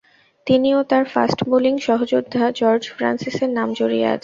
[0.47, 4.19] তিনি ও তার ফাস্ট বোলিং সহযোদ্ধা জর্জ ফ্রান্সিসের নাম জড়িয়ে আছে।